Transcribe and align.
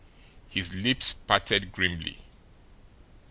His 0.49 0.73
lips 0.73 1.13
parted 1.13 1.71
grimly. 1.71 2.21